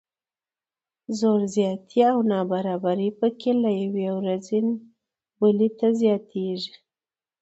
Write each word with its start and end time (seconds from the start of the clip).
زور 1.17 1.41
زیاتی 1.55 1.99
او 2.13 2.17
نابرابري 2.31 3.09
پکې 3.19 3.51
له 3.63 3.71
یوې 3.81 4.07
ورځې 4.19 4.59
بلې 5.39 5.69
ته 5.79 5.87
زیاتیږي. 6.01 6.73